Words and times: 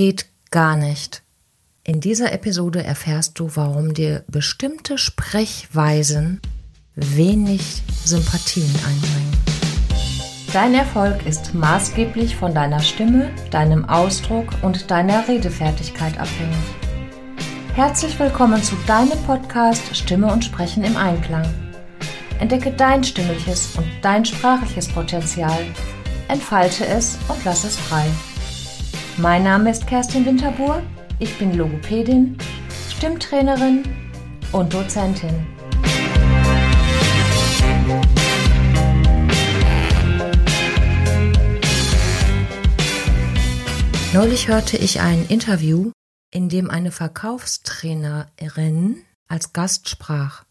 geht 0.00 0.30
gar 0.50 0.76
nicht. 0.76 1.22
In 1.84 2.00
dieser 2.00 2.32
Episode 2.32 2.82
erfährst 2.82 3.38
du, 3.38 3.50
warum 3.52 3.92
dir 3.92 4.24
bestimmte 4.28 4.96
Sprechweisen 4.96 6.40
wenig 6.94 7.82
Sympathien 8.02 8.74
einbringen. 8.76 9.36
Dein 10.54 10.72
Erfolg 10.72 11.26
ist 11.26 11.52
maßgeblich 11.52 12.34
von 12.34 12.54
deiner 12.54 12.80
Stimme, 12.80 13.28
deinem 13.50 13.84
Ausdruck 13.84 14.46
und 14.62 14.90
deiner 14.90 15.28
Redefertigkeit 15.28 16.18
abhängig. 16.18 16.56
Herzlich 17.74 18.18
willkommen 18.18 18.62
zu 18.62 18.76
deinem 18.86 19.22
Podcast 19.24 19.94
Stimme 19.94 20.32
und 20.32 20.46
Sprechen 20.46 20.82
im 20.82 20.96
Einklang. 20.96 21.44
Entdecke 22.38 22.70
dein 22.70 23.04
stimmliches 23.04 23.76
und 23.76 23.84
dein 24.00 24.24
sprachliches 24.24 24.88
Potenzial, 24.88 25.62
entfalte 26.28 26.86
es 26.86 27.18
und 27.28 27.44
lass 27.44 27.64
es 27.64 27.76
frei. 27.76 28.06
Mein 29.16 29.44
Name 29.44 29.70
ist 29.70 29.86
Kerstin 29.86 30.24
Winterbuhr, 30.24 30.82
ich 31.18 31.38
bin 31.38 31.54
Logopädin, 31.54 32.38
Stimmtrainerin 32.96 33.82
und 34.52 34.72
Dozentin. 34.72 35.46
Neulich 44.12 44.48
hörte 44.48 44.76
ich 44.76 45.00
ein 45.00 45.24
Interview, 45.28 45.92
in 46.32 46.48
dem 46.48 46.68
eine 46.70 46.90
Verkaufstrainerin 46.90 49.04
als 49.28 49.52
Gast 49.52 49.88
sprach. 49.88 50.44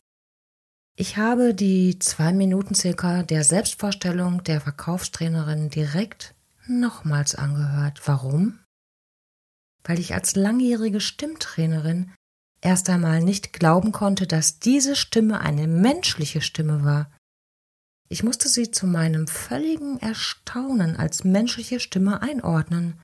Ich 0.96 1.18
habe 1.18 1.54
die 1.54 2.00
zwei 2.00 2.32
Minuten 2.34 2.76
circa 2.76 3.24
der 3.24 3.44
Selbstvorstellung 3.44 4.44
der 4.44 4.62
Verkaufstrainerin 4.62 5.70
direkt 5.70 6.34
nochmals 6.70 7.36
angehört. 7.36 8.02
Warum? 8.06 8.60
Weil 9.84 10.00
ich 10.00 10.14
als 10.14 10.36
langjährige 10.36 11.02
Stimmtrainerin 11.02 12.14
erst 12.62 12.90
einmal 12.90 13.22
nicht 13.22 13.54
glauben 13.54 13.92
konnte, 13.92 14.28
dass 14.28 14.60
diese 14.60 14.96
Stimme 14.96 15.42
eine 15.42 15.68
menschliche 15.68 16.42
Stimme 16.42 16.84
war. 16.84 17.12
Ich 18.10 18.24
musste 18.24 18.50
sie 18.50 18.72
zu 18.72 18.88
meinem 18.88 19.28
völligen 19.28 20.00
Erstaunen 20.00 20.98
als 20.98 21.24
menschliche 21.24 21.80
Stimme 21.80 22.22
einordnen. 22.22 23.00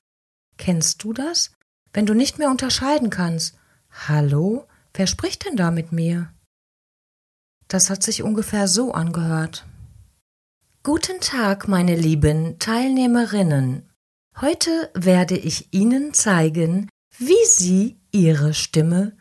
Kennst 0.58 1.02
du 1.04 1.12
das? 1.12 1.52
Wenn 1.92 2.06
du 2.06 2.14
nicht 2.14 2.38
mehr 2.38 2.50
unterscheiden 2.50 3.10
kannst. 3.10 3.56
Hallo? 3.90 4.66
Wer 4.92 5.06
spricht 5.06 5.46
denn 5.46 5.56
da 5.56 5.70
mit 5.70 5.92
mir? 5.92 6.32
Das 7.68 7.90
hat 7.90 8.02
sich 8.02 8.22
ungefähr 8.22 8.68
so 8.68 8.92
angehört. 8.92 9.66
Guten 10.86 11.18
Tag, 11.20 11.66
meine 11.66 11.96
lieben 11.96 12.60
Teilnehmerinnen. 12.60 13.90
Heute 14.40 14.88
werde 14.94 15.36
ich 15.36 15.74
Ihnen 15.74 16.14
zeigen, 16.14 16.88
wie 17.18 17.44
Sie 17.44 17.98
Ihre 18.12 18.54
Stimme 18.54 19.16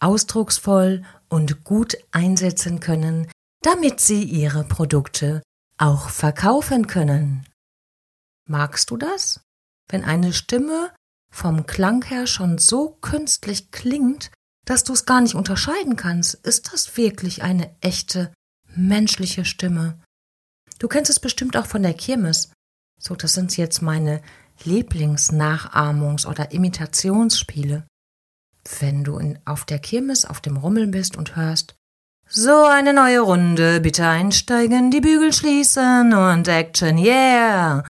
ausdrucksvoll 0.00 1.02
und 1.28 1.64
gut 1.64 1.98
einsetzen 2.12 2.80
können, 2.80 3.30
damit 3.60 4.00
Sie 4.00 4.24
Ihre 4.24 4.64
Produkte 4.64 5.42
auch 5.76 6.08
verkaufen 6.08 6.86
können. 6.86 7.46
Magst 8.48 8.90
du 8.90 8.96
das? 8.96 9.42
Wenn 9.90 10.04
eine 10.04 10.32
Stimme 10.32 10.94
vom 11.30 11.66
Klang 11.66 12.02
her 12.06 12.26
schon 12.26 12.56
so 12.56 12.96
künstlich 13.02 13.70
klingt, 13.70 14.30
dass 14.64 14.82
du 14.82 14.94
es 14.94 15.04
gar 15.04 15.20
nicht 15.20 15.34
unterscheiden 15.34 15.96
kannst, 15.96 16.36
ist 16.36 16.72
das 16.72 16.96
wirklich 16.96 17.42
eine 17.42 17.76
echte 17.82 18.32
menschliche 18.74 19.44
Stimme. 19.44 20.01
Du 20.82 20.88
kennst 20.88 21.12
es 21.12 21.20
bestimmt 21.20 21.56
auch 21.56 21.66
von 21.66 21.84
der 21.84 21.94
Kirmes. 21.94 22.50
So, 22.98 23.14
das 23.14 23.34
sind 23.34 23.56
jetzt 23.56 23.82
meine 23.82 24.20
Lieblingsnachahmungs- 24.64 26.26
oder 26.26 26.50
Imitationsspiele. 26.50 27.86
Wenn 28.80 29.04
du 29.04 29.16
in, 29.18 29.38
auf 29.44 29.64
der 29.64 29.78
Kirmes 29.78 30.24
auf 30.24 30.40
dem 30.40 30.56
Rummel 30.56 30.88
bist 30.88 31.16
und 31.16 31.36
hörst, 31.36 31.76
so 32.26 32.64
eine 32.64 32.92
neue 32.92 33.20
Runde, 33.20 33.80
bitte 33.80 34.08
einsteigen, 34.08 34.90
die 34.90 35.00
Bügel 35.00 35.32
schließen 35.32 36.14
und 36.14 36.48
Action, 36.48 36.98
yeah! 36.98 37.86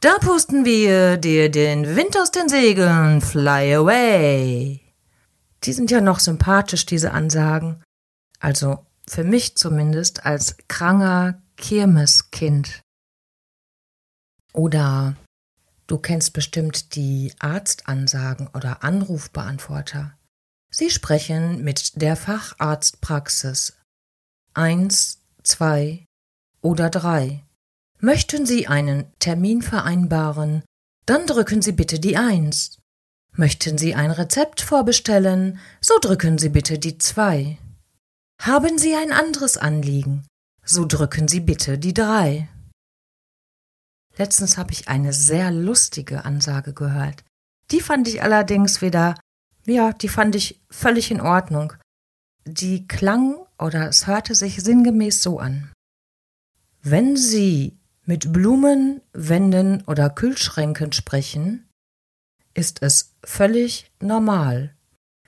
Da 0.00 0.18
pusten 0.18 0.64
wir 0.64 1.18
dir 1.18 1.52
den 1.52 1.94
Wind 1.94 2.18
aus 2.18 2.32
den 2.32 2.48
Segeln, 2.48 3.20
fly 3.20 3.76
away! 3.76 4.80
Die 5.62 5.72
sind 5.72 5.92
ja 5.92 6.00
noch 6.00 6.18
sympathisch, 6.18 6.84
diese 6.84 7.12
Ansagen. 7.12 7.80
Also 8.40 8.84
für 9.08 9.22
mich 9.22 9.56
zumindest 9.56 10.26
als 10.26 10.56
kranger, 10.66 11.40
Kirmeskind. 11.56 12.80
Oder 14.52 15.16
du 15.86 15.98
kennst 15.98 16.32
bestimmt 16.32 16.94
die 16.94 17.32
Arztansagen 17.38 18.48
oder 18.48 18.84
Anrufbeantworter. 18.84 20.16
Sie 20.70 20.90
sprechen 20.90 21.62
mit 21.62 22.00
der 22.00 22.16
Facharztpraxis. 22.16 23.76
Eins, 24.54 25.20
zwei 25.42 26.04
oder 26.62 26.90
drei. 26.90 27.44
Möchten 28.00 28.44
Sie 28.46 28.66
einen 28.66 29.12
Termin 29.18 29.62
vereinbaren, 29.62 30.62
dann 31.06 31.26
drücken 31.26 31.62
Sie 31.62 31.72
bitte 31.72 32.00
die 32.00 32.16
Eins. 32.16 32.78
Möchten 33.32 33.78
Sie 33.78 33.94
ein 33.94 34.10
Rezept 34.10 34.60
vorbestellen, 34.60 35.58
so 35.80 35.94
drücken 36.00 36.38
Sie 36.38 36.48
bitte 36.48 36.78
die 36.78 36.98
zwei. 36.98 37.58
Haben 38.40 38.78
Sie 38.78 38.94
ein 38.94 39.12
anderes 39.12 39.56
Anliegen, 39.56 40.26
so 40.64 40.84
drücken 40.84 41.28
Sie 41.28 41.40
bitte 41.40 41.78
die 41.78 41.94
drei. 41.94 42.48
Letztens 44.16 44.56
habe 44.56 44.72
ich 44.72 44.88
eine 44.88 45.12
sehr 45.12 45.50
lustige 45.50 46.24
Ansage 46.24 46.72
gehört. 46.72 47.24
Die 47.70 47.80
fand 47.80 48.06
ich 48.08 48.22
allerdings 48.22 48.80
wieder, 48.80 49.16
ja, 49.66 49.92
die 49.92 50.08
fand 50.08 50.34
ich 50.36 50.60
völlig 50.70 51.10
in 51.10 51.20
Ordnung. 51.20 51.72
Die 52.44 52.86
klang 52.86 53.36
oder 53.58 53.88
es 53.88 54.06
hörte 54.06 54.34
sich 54.34 54.62
sinngemäß 54.62 55.22
so 55.22 55.38
an. 55.38 55.72
Wenn 56.82 57.16
Sie 57.16 57.78
mit 58.04 58.32
Blumen, 58.32 59.00
Wänden 59.12 59.82
oder 59.86 60.10
Kühlschränken 60.10 60.92
sprechen, 60.92 61.66
ist 62.52 62.82
es 62.82 63.14
völlig 63.24 63.90
normal. 64.00 64.74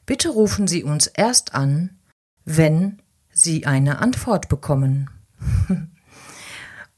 Bitte 0.05 0.29
rufen 0.29 0.69
Sie 0.69 0.85
uns 0.85 1.07
erst 1.07 1.55
an, 1.55 1.99
wenn 2.45 3.03
Sie 3.31 3.67
eine 3.67 3.99
Antwort 3.99 4.49
bekommen. 4.49 5.11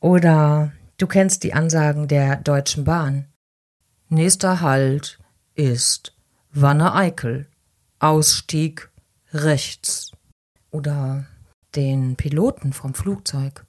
Oder 0.00 0.72
du 0.99 1.06
kennst 1.06 1.43
die 1.43 1.54
Ansagen 1.54 2.09
der 2.09 2.37
Deutschen 2.37 2.84
Bahn. 2.84 3.26
Nächster 4.09 4.60
Halt 4.60 5.19
ist 5.54 6.16
Wanne-Eickel. 6.53 7.47
Ausstieg 7.99 8.91
rechts. 9.32 10.12
Oder 10.71 11.26
den 11.75 12.16
Piloten 12.16 12.72
vom 12.72 12.94
Flugzeug. 12.94 13.65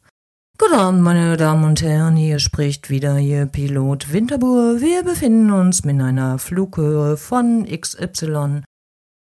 Guten 0.58 0.76
Abend, 0.76 1.02
meine 1.02 1.38
Damen 1.38 1.64
und 1.64 1.82
Herren, 1.82 2.18
hier 2.18 2.40
spricht 2.40 2.90
wieder 2.90 3.18
Ihr 3.18 3.46
Pilot 3.46 4.12
Winterbuhr. 4.12 4.82
Wir 4.82 5.04
befinden 5.04 5.52
uns 5.52 5.86
mit 5.86 6.02
einer 6.02 6.38
Flughöhe 6.38 7.16
von 7.16 7.66
XY 7.66 8.64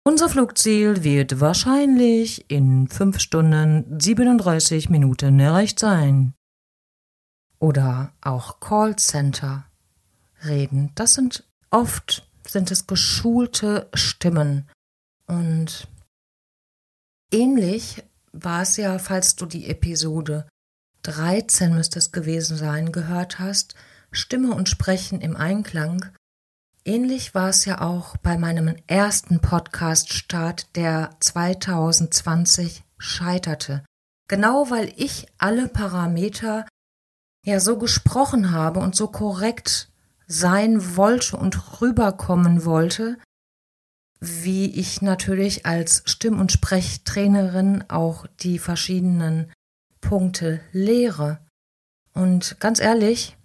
unser 0.03 0.29
Flugziel 0.29 1.03
wird 1.03 1.39
wahrscheinlich 1.39 2.49
in 2.49 2.87
5 2.87 3.19
Stunden 3.19 3.99
37 3.99 4.89
Minuten 4.89 5.39
erreicht 5.39 5.79
sein. 5.79 6.33
Oder 7.59 8.11
auch 8.21 8.59
Callcenter 8.59 9.65
reden. 10.43 10.91
Das 10.95 11.13
sind 11.13 11.43
oft 11.69 12.27
sind 12.47 12.71
es 12.71 12.87
geschulte 12.87 13.89
Stimmen. 13.93 14.69
Und 15.27 15.87
ähnlich 17.31 18.03
war 18.31 18.63
es 18.63 18.77
ja, 18.77 18.97
falls 18.99 19.35
du 19.35 19.45
die 19.45 19.67
Episode 19.67 20.47
13 21.03 21.73
müsste 21.73 21.99
es 21.99 22.11
gewesen 22.11 22.57
sein, 22.57 22.91
gehört 22.91 23.39
hast, 23.39 23.75
Stimme 24.11 24.53
und 24.53 24.69
Sprechen 24.69 25.21
im 25.21 25.35
Einklang, 25.35 26.11
Ähnlich 26.83 27.35
war 27.35 27.49
es 27.49 27.65
ja 27.65 27.81
auch 27.81 28.17
bei 28.17 28.39
meinem 28.39 28.75
ersten 28.87 29.39
Podcast-Start, 29.39 30.75
der 30.75 31.11
2020 31.19 32.83
scheiterte. 32.97 33.85
Genau 34.27 34.71
weil 34.71 34.91
ich 34.95 35.27
alle 35.37 35.67
Parameter 35.67 36.65
ja 37.45 37.59
so 37.59 37.77
gesprochen 37.77 38.51
habe 38.51 38.79
und 38.79 38.95
so 38.95 39.07
korrekt 39.07 39.91
sein 40.25 40.95
wollte 40.95 41.37
und 41.37 41.81
rüberkommen 41.81 42.65
wollte, 42.65 43.19
wie 44.19 44.71
ich 44.71 45.03
natürlich 45.03 45.67
als 45.67 46.01
Stimm- 46.05 46.39
und 46.39 46.51
Sprechtrainerin 46.51 47.83
auch 47.89 48.25
die 48.39 48.57
verschiedenen 48.57 49.51
Punkte 49.99 50.61
lehre. 50.71 51.45
Und 52.13 52.59
ganz 52.59 52.79
ehrlich, 52.79 53.37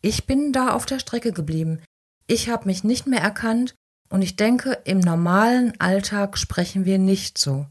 ich 0.00 0.26
bin 0.26 0.54
da 0.54 0.72
auf 0.72 0.86
der 0.86 0.98
Strecke 0.98 1.32
geblieben. 1.32 1.82
Ich 2.30 2.48
habe 2.48 2.66
mich 2.66 2.84
nicht 2.84 3.08
mehr 3.08 3.20
erkannt 3.20 3.74
und 4.08 4.22
ich 4.22 4.36
denke, 4.36 4.78
im 4.84 5.00
normalen 5.00 5.72
Alltag 5.80 6.38
sprechen 6.38 6.84
wir 6.84 6.96
nicht 6.96 7.38
so. 7.38 7.66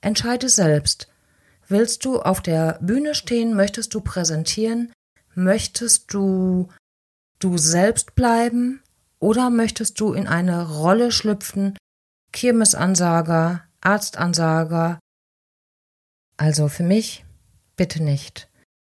Entscheide 0.00 0.48
selbst. 0.48 1.06
Willst 1.68 2.04
du 2.04 2.20
auf 2.20 2.40
der 2.40 2.80
Bühne 2.82 3.14
stehen? 3.14 3.54
Möchtest 3.54 3.94
du 3.94 4.00
präsentieren? 4.00 4.92
Möchtest 5.36 6.12
du 6.12 6.68
du 7.38 7.58
selbst 7.58 8.16
bleiben? 8.16 8.82
Oder 9.20 9.50
möchtest 9.50 10.00
du 10.00 10.14
in 10.14 10.26
eine 10.26 10.68
Rolle 10.68 11.12
schlüpfen, 11.12 11.78
Kirmesansager, 12.32 13.62
Arztansager? 13.82 14.98
Also 16.36 16.66
für 16.66 16.82
mich 16.82 17.24
bitte 17.76 18.02
nicht. 18.02 18.48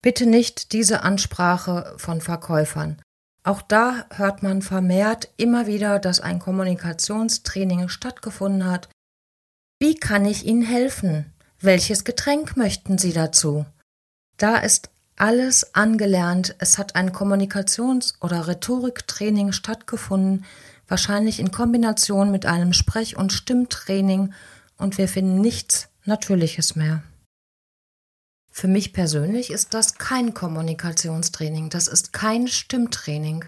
Bitte 0.02 0.26
nicht 0.26 0.72
diese 0.72 1.04
Ansprache 1.04 1.94
von 1.96 2.20
Verkäufern. 2.20 3.00
Auch 3.46 3.62
da 3.62 4.06
hört 4.10 4.42
man 4.42 4.60
vermehrt 4.60 5.28
immer 5.36 5.68
wieder, 5.68 6.00
dass 6.00 6.18
ein 6.18 6.40
Kommunikationstraining 6.40 7.88
stattgefunden 7.88 8.68
hat. 8.68 8.88
Wie 9.78 9.94
kann 9.94 10.24
ich 10.24 10.46
Ihnen 10.46 10.62
helfen? 10.62 11.32
Welches 11.60 12.02
Getränk 12.02 12.56
möchten 12.56 12.98
Sie 12.98 13.12
dazu? 13.12 13.64
Da 14.36 14.56
ist 14.56 14.90
alles 15.14 15.76
angelernt. 15.76 16.56
Es 16.58 16.76
hat 16.76 16.96
ein 16.96 17.12
Kommunikations- 17.12 18.14
oder 18.20 18.48
Rhetoriktraining 18.48 19.52
stattgefunden, 19.52 20.44
wahrscheinlich 20.88 21.38
in 21.38 21.52
Kombination 21.52 22.32
mit 22.32 22.46
einem 22.46 22.72
Sprech- 22.72 23.16
und 23.16 23.32
Stimmtraining, 23.32 24.34
und 24.76 24.98
wir 24.98 25.06
finden 25.06 25.40
nichts 25.40 25.88
Natürliches 26.04 26.74
mehr. 26.74 27.04
Für 28.58 28.68
mich 28.68 28.94
persönlich 28.94 29.50
ist 29.50 29.74
das 29.74 29.96
kein 29.96 30.32
Kommunikationstraining, 30.32 31.68
das 31.68 31.88
ist 31.88 32.14
kein 32.14 32.48
Stimmtraining. 32.48 33.44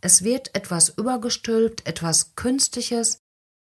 Es 0.00 0.24
wird 0.24 0.52
etwas 0.56 0.88
übergestülpt, 0.88 1.86
etwas 1.86 2.34
Künstliches, 2.34 3.18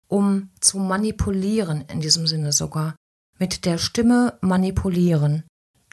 um 0.07 0.51
zu 0.61 0.79
manipulieren, 0.79 1.87
in 1.91 2.03
diesem 2.03 2.27
Sinne 2.27 2.53
sogar. 2.53 2.95
Mit 3.39 3.65
der 3.65 3.79
Stimme 3.79 4.37
manipulieren. 4.43 5.45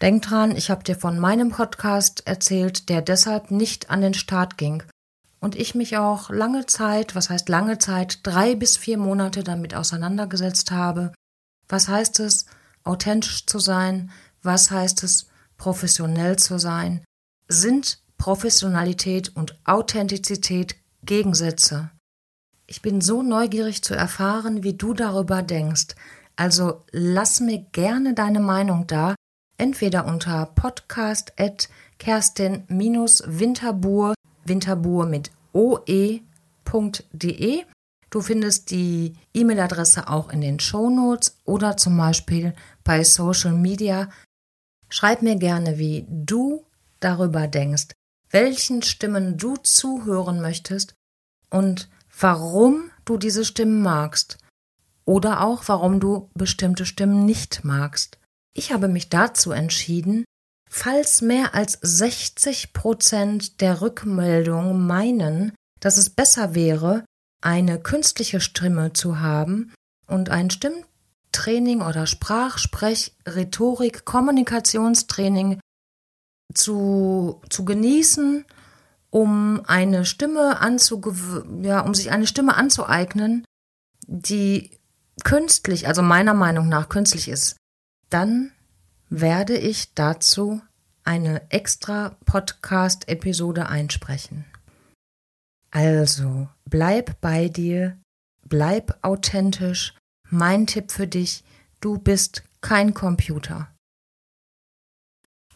Denk 0.01 0.23
dran, 0.23 0.53
ich 0.53 0.69
habe 0.69 0.83
dir 0.83 0.97
von 0.97 1.17
meinem 1.17 1.51
Podcast 1.51 2.27
erzählt, 2.27 2.89
der 2.89 3.01
deshalb 3.01 3.51
nicht 3.51 3.89
an 3.89 4.01
den 4.01 4.13
Start 4.13 4.57
ging. 4.57 4.83
Und 5.39 5.55
ich 5.55 5.75
mich 5.75 5.95
auch 5.95 6.29
lange 6.29 6.65
Zeit, 6.65 7.15
was 7.15 7.29
heißt 7.29 7.47
lange 7.47 7.77
Zeit, 7.77 8.19
drei 8.23 8.53
bis 8.53 8.75
vier 8.75 8.97
Monate 8.97 9.45
damit 9.45 9.75
auseinandergesetzt 9.75 10.71
habe. 10.71 11.13
Was 11.69 11.87
heißt 11.87 12.19
es, 12.19 12.47
authentisch 12.83 13.45
zu 13.45 13.59
sein? 13.59 14.11
Was 14.41 14.71
heißt 14.71 15.03
es, 15.03 15.27
professionell 15.57 16.37
zu 16.37 16.57
sein? 16.59 17.03
Sind 17.47 18.01
Professionalität 18.17 19.35
und 19.35 19.57
Authentizität 19.65 20.75
Gegensätze? 21.03 21.91
Ich 22.67 22.81
bin 22.81 23.01
so 23.01 23.21
neugierig 23.23 23.83
zu 23.83 23.95
erfahren, 23.95 24.63
wie 24.63 24.73
du 24.73 24.93
darüber 24.93 25.41
denkst. 25.41 25.95
Also 26.35 26.83
lass 26.91 27.39
mir 27.39 27.65
gerne 27.71 28.13
deine 28.13 28.39
Meinung 28.39 28.85
da 28.87 29.15
entweder 29.57 30.05
unter 30.05 30.45
podcast 30.55 31.33
at 31.37 31.69
kerstin-winterbur, 31.97 34.13
Winterbur 34.45 35.05
mit 35.05 35.31
oe.de. 35.53 36.21
Du 38.09 38.21
findest 38.21 38.71
die 38.71 39.13
E-Mail-Adresse 39.33 40.07
auch 40.07 40.29
in 40.29 40.41
den 40.41 40.59
Show 40.59 40.89
Notes 40.89 41.37
oder 41.45 41.77
zum 41.77 41.97
Beispiel 41.97 42.55
bei 42.83 43.03
Social 43.03 43.53
Media. 43.53 44.09
Schreib 44.89 45.21
mir 45.21 45.35
gerne, 45.35 45.77
wie 45.77 46.05
du 46.09 46.65
darüber 46.99 47.47
denkst, 47.47 47.89
welchen 48.31 48.81
Stimmen 48.81 49.37
du 49.37 49.55
zuhören 49.57 50.41
möchtest 50.41 50.93
und 51.49 51.89
warum 52.19 52.91
du 53.05 53.17
diese 53.17 53.45
Stimmen 53.45 53.81
magst 53.81 54.37
oder 55.05 55.41
auch 55.41 55.63
warum 55.67 55.99
du 55.99 56.29
bestimmte 56.33 56.85
Stimmen 56.85 57.25
nicht 57.25 57.63
magst. 57.63 58.17
Ich 58.53 58.71
habe 58.71 58.87
mich 58.87 59.09
dazu 59.09 59.51
entschieden, 59.51 60.25
falls 60.69 61.21
mehr 61.21 61.55
als 61.55 61.79
60 61.81 62.73
Prozent 62.73 63.61
der 63.61 63.81
Rückmeldungen 63.81 64.85
meinen, 64.85 65.53
dass 65.79 65.97
es 65.97 66.09
besser 66.09 66.55
wäre, 66.55 67.05
eine 67.41 67.79
künstliche 67.79 68.41
Stimme 68.41 68.93
zu 68.93 69.19
haben 69.19 69.73
und 70.07 70.29
ein 70.29 70.49
Stimmtraining 71.31 71.81
oder 71.81 72.05
Sprach-, 72.05 72.57
Sprech-, 72.57 73.13
Rhetorik-, 73.25 74.05
Kommunikationstraining 74.05 75.59
zu, 76.53 77.41
zu 77.49 77.65
genießen, 77.65 78.45
um 79.09 79.61
eine 79.67 80.05
Stimme 80.05 80.59
ja, 81.61 81.81
um 81.81 81.93
sich 81.93 82.11
eine 82.11 82.27
Stimme 82.27 82.55
anzueignen, 82.55 83.45
die 84.07 84.71
künstlich, 85.23 85.87
also 85.87 86.01
meiner 86.01 86.33
Meinung 86.33 86.69
nach 86.69 86.89
künstlich 86.89 87.27
ist 87.27 87.59
dann 88.09 88.51
werde 89.09 89.57
ich 89.57 89.93
dazu 89.93 90.61
eine 91.03 91.49
extra 91.51 92.17
Podcast-Episode 92.25 93.67
einsprechen. 93.69 94.45
Also, 95.71 96.49
bleib 96.65 97.21
bei 97.21 97.47
dir, 97.47 97.97
bleib 98.47 98.97
authentisch. 99.03 99.95
Mein 100.31 100.67
Tipp 100.67 100.91
für 100.91 101.07
dich, 101.07 101.43
du 101.81 101.97
bist 101.97 102.43
kein 102.61 102.93
Computer. 102.93 103.73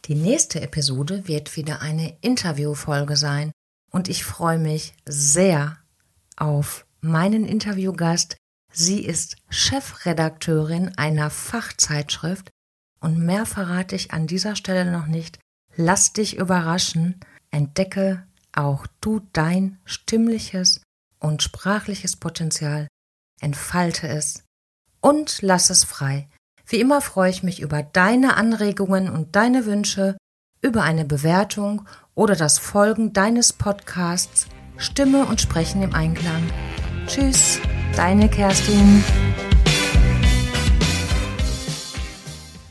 Die 0.06 0.16
nächste 0.16 0.62
Episode 0.62 1.28
wird 1.28 1.56
wieder 1.56 1.82
eine 1.82 2.18
Interviewfolge 2.22 3.16
sein 3.16 3.52
und 3.92 4.10
ich 4.10 4.24
freue 4.24 4.58
mich 4.58 4.96
sehr 5.06 5.78
auf 6.38 6.86
meinen 7.02 7.46
Interviewgast, 7.46 8.38
Sie 8.76 9.06
ist 9.06 9.38
Chefredakteurin 9.50 10.98
einer 10.98 11.30
Fachzeitschrift 11.30 12.50
und 13.00 13.20
mehr 13.20 13.46
verrate 13.46 13.96
ich 13.96 14.12
an 14.12 14.26
dieser 14.26 14.56
Stelle 14.56 14.92
noch 14.92 15.06
nicht. 15.06 15.38
Lass 15.76 16.14
dich 16.14 16.38
überraschen, 16.38 17.20
entdecke 17.52 18.26
auch 18.52 18.88
du 19.00 19.22
dein 19.32 19.78
stimmliches 19.86 20.82
und 21.20 21.44
sprachliches 21.44 22.16
Potenzial, 22.16 22.88
entfalte 23.42 24.08
es 24.08 24.43
und 25.04 25.42
lass 25.42 25.70
es 25.70 25.84
frei. 25.84 26.28
Wie 26.66 26.80
immer 26.80 27.02
freue 27.02 27.30
ich 27.30 27.44
mich 27.44 27.62
über 27.62 27.84
deine 27.84 28.38
Anregungen 28.38 29.10
und 29.10 29.36
deine 29.36 29.66
Wünsche, 29.66 30.18
über 30.62 30.84
eine 30.84 31.06
Bewertung 31.06 31.86
oder 32.16 32.36
das 32.36 32.58
Folgen 32.58 33.12
deines 33.14 33.54
Podcasts 33.54 34.48
Stimme 34.78 35.26
und 35.26 35.42
Sprechen 35.42 35.84
im 35.84 35.94
Einklang. 35.94 36.50
Tschüss! 37.06 37.60
Deine 37.96 38.28
Kerstin. 38.28 39.04